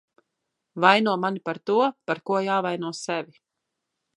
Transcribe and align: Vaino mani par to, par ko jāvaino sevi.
Vaino 0.85 1.13
mani 1.25 1.41
par 1.49 1.59
to, 1.71 1.77
par 2.09 2.19
ko 2.31 2.41
jāvaino 2.49 2.93
sevi. 3.05 3.39